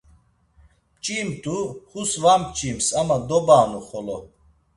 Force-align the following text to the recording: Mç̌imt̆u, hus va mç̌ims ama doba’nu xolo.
Mç̌imt̆u, 0.95 1.57
hus 1.91 2.11
va 2.23 2.33
mç̌ims 2.41 2.87
ama 2.99 3.17
doba’nu 3.27 3.79
xolo. 3.87 4.17